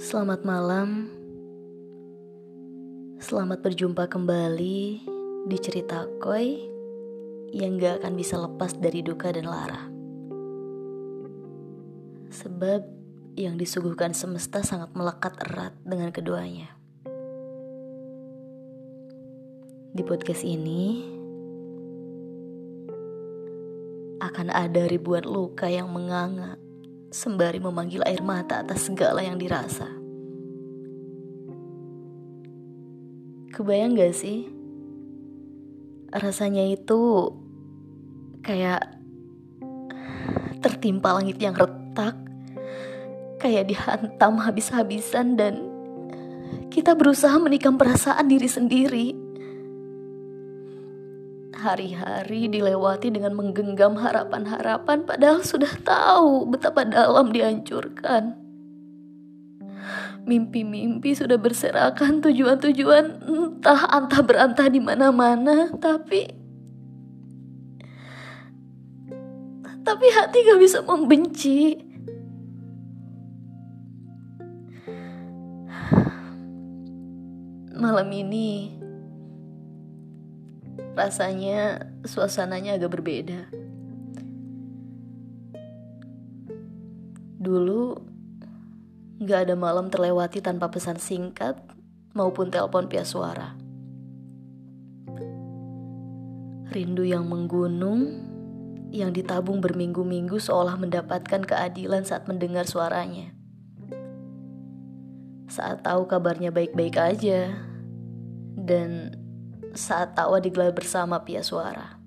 [0.00, 1.12] Selamat malam.
[3.20, 4.80] Selamat berjumpa kembali
[5.44, 6.56] di cerita Koi
[7.52, 9.92] yang gak akan bisa lepas dari duka dan lara.
[12.32, 12.80] Sebab
[13.36, 16.72] yang disuguhkan semesta sangat melekat erat dengan keduanya.
[19.92, 21.04] Di podcast ini
[24.24, 26.56] akan ada ribuan luka yang menganga
[27.10, 29.86] sembari memanggil air mata atas segala yang dirasa.
[33.50, 34.46] Kebayang gak sih?
[36.14, 37.34] Rasanya itu
[38.46, 38.82] kayak
[40.62, 42.14] tertimpa langit yang retak,
[43.42, 45.66] kayak dihantam habis-habisan dan
[46.70, 49.29] kita berusaha menikam perasaan diri sendiri.
[51.60, 58.32] Hari-hari dilewati dengan menggenggam harapan-harapan padahal sudah tahu betapa dalam dihancurkan.
[60.24, 66.32] Mimpi-mimpi sudah berserakan tujuan-tujuan entah antah berantah di mana-mana, tapi
[69.84, 71.76] tapi hati gak bisa membenci.
[77.76, 78.80] Malam ini
[80.94, 83.46] rasanya suasananya agak berbeda.
[87.40, 87.96] Dulu
[89.24, 91.56] gak ada malam terlewati tanpa pesan singkat
[92.12, 93.56] maupun telepon via suara.
[96.70, 98.22] Rindu yang menggunung,
[98.94, 103.34] yang ditabung berminggu-minggu seolah mendapatkan keadilan saat mendengar suaranya.
[105.50, 107.50] Saat tahu kabarnya baik-baik aja,
[108.54, 109.19] dan
[109.74, 111.98] saat tawa digelar bersama pia suara.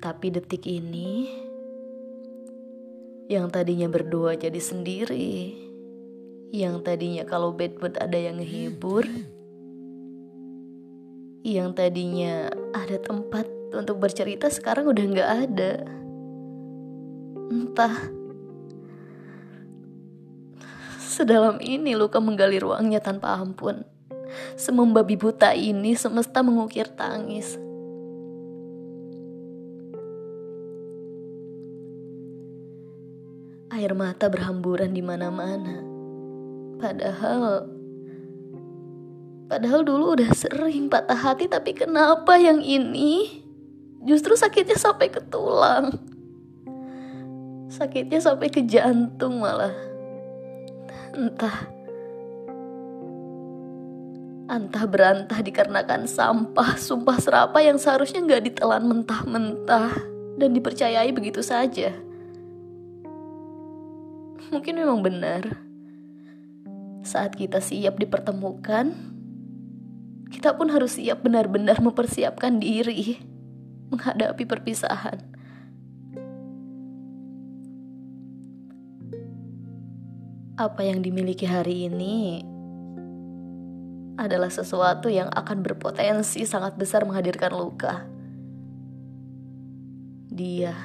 [0.00, 1.28] Tapi detik ini,
[3.28, 5.54] yang tadinya berdua jadi sendiri,
[6.50, 9.04] yang tadinya kalau bad mood ada yang ngehibur,
[11.44, 13.46] yang tadinya ada tempat
[13.76, 15.72] untuk bercerita sekarang udah nggak ada.
[17.50, 17.94] Entah
[20.98, 23.99] sedalam ini luka menggali ruangnya tanpa ampun.
[24.60, 27.56] Semembabi buta ini semesta mengukir tangis.
[33.72, 35.80] Air mata berhamburan di mana-mana.
[36.76, 37.72] Padahal
[39.48, 43.40] Padahal dulu udah sering patah hati tapi kenapa yang ini
[44.04, 45.96] justru sakitnya sampai ke tulang.
[47.72, 49.72] Sakitnya sampai ke jantung malah.
[51.16, 51.79] Entah
[54.50, 59.94] Antah berantah dikarenakan sampah, sumpah serapa yang seharusnya nggak ditelan mentah-mentah
[60.42, 61.94] dan dipercayai begitu saja.
[64.50, 65.54] Mungkin memang benar.
[67.06, 68.90] Saat kita siap dipertemukan,
[70.34, 73.22] kita pun harus siap benar-benar mempersiapkan diri
[73.94, 75.22] menghadapi perpisahan.
[80.58, 82.49] Apa yang dimiliki hari ini
[84.20, 88.04] adalah sesuatu yang akan berpotensi sangat besar menghadirkan luka.
[90.28, 90.76] Dia,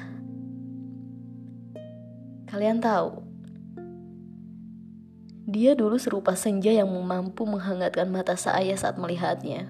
[2.48, 3.20] kalian tahu,
[5.44, 9.68] dia dulu serupa senja yang mampu menghangatkan mata saya saat melihatnya.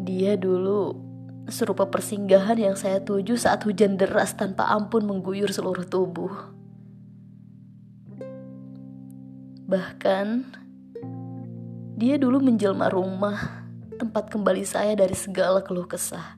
[0.00, 0.96] Dia dulu
[1.46, 6.32] serupa persinggahan yang saya tuju saat hujan deras tanpa ampun mengguyur seluruh tubuh.
[9.64, 10.26] Bahkan,
[11.94, 13.62] dia dulu menjelma rumah,
[14.02, 16.34] tempat kembali saya dari segala keluh kesah.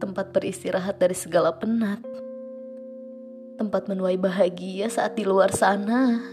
[0.00, 2.00] Tempat beristirahat dari segala penat.
[3.60, 6.24] Tempat menuai bahagia saat di luar sana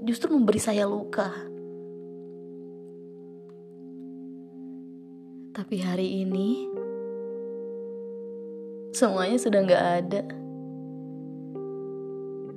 [0.00, 1.28] justru memberi saya luka.
[5.52, 6.64] Tapi hari ini,
[8.96, 10.22] semuanya sudah gak ada.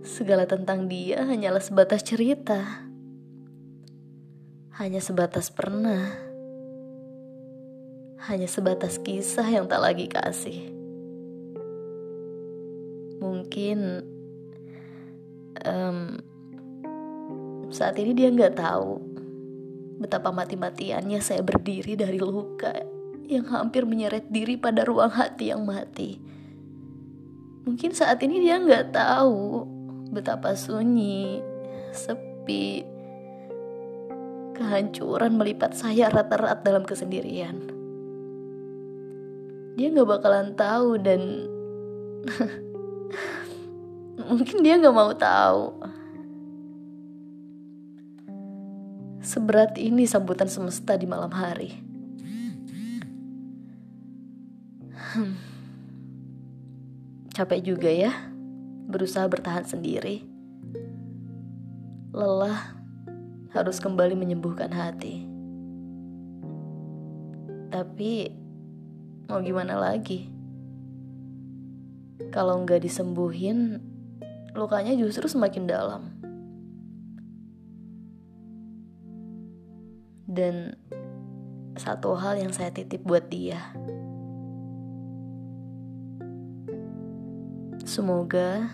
[0.08, 2.87] Segala tentang dia hanyalah sebatas cerita
[4.78, 6.14] hanya sebatas pernah,
[8.30, 10.70] hanya sebatas kisah yang tak lagi kasih.
[13.18, 14.06] Mungkin
[15.66, 16.22] um,
[17.74, 19.02] saat ini dia nggak tahu
[19.98, 22.78] betapa mati-matiannya saya berdiri dari luka
[23.26, 26.22] yang hampir menyeret diri pada ruang hati yang mati.
[27.66, 29.66] Mungkin saat ini dia nggak tahu
[30.14, 31.42] betapa sunyi,
[31.98, 32.97] sepi,
[34.58, 37.70] Kehancuran melipat saya rata-rata dalam kesendirian.
[39.78, 41.22] Dia gak bakalan tahu dan
[44.28, 45.78] Mungkin dia gak mau tahu.
[49.22, 51.78] Seberat ini sambutan semesta di malam hari.
[55.14, 55.38] Hmm.
[57.32, 58.12] Capek juga ya,
[58.90, 60.26] berusaha bertahan sendiri.
[62.10, 62.77] Lelah
[63.52, 65.28] harus kembali menyembuhkan hati.
[67.72, 68.32] Tapi
[69.28, 70.32] mau gimana lagi?
[72.32, 73.80] Kalau nggak disembuhin,
[74.56, 76.04] lukanya justru semakin dalam.
[80.28, 80.76] Dan
[81.78, 83.62] satu hal yang saya titip buat dia.
[87.88, 88.68] Semoga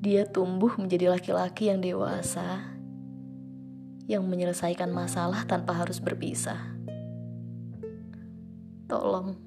[0.00, 2.79] dia tumbuh menjadi laki-laki yang dewasa
[4.10, 6.58] yang menyelesaikan masalah tanpa harus berpisah.
[8.90, 9.38] Tolong,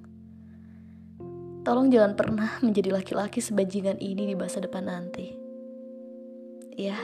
[1.68, 5.36] tolong jangan pernah menjadi laki-laki sebajingan ini di masa depan nanti.
[6.80, 6.96] Ya.